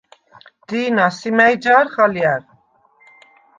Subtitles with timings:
[0.67, 2.41] დი̄ნა, სი მა̈ჲ ჯა̄რხ ალჲა̈რ?